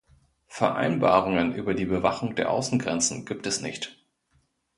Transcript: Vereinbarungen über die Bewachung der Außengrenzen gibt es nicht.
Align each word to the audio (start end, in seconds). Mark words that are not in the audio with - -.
Vereinbarungen 0.47 1.53
über 1.53 1.75
die 1.75 1.85
Bewachung 1.85 2.33
der 2.33 2.49
Außengrenzen 2.49 3.23
gibt 3.23 3.45
es 3.45 3.61
nicht. 3.61 3.99